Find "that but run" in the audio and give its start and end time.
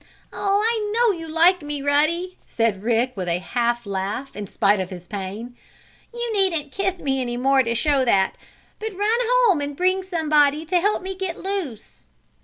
8.05-9.19